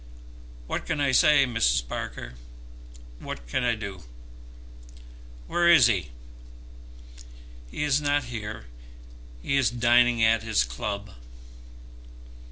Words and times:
"What 0.65 0.87
can 0.87 0.99
I 0.99 1.11
say, 1.11 1.45
Mrs. 1.45 1.87
Parker; 1.87 2.33
what 3.19 3.45
can 3.45 3.63
I 3.63 3.75
do?" 3.75 4.01
"Where 5.45 5.69
is 5.69 5.85
he?" 5.85 6.09
"He 7.69 7.83
is 7.83 8.01
not 8.01 8.23
here. 8.23 8.65
He 9.43 9.57
is 9.57 9.69
dining 9.69 10.23
at 10.23 10.41
his 10.41 10.63
club." 10.63 11.11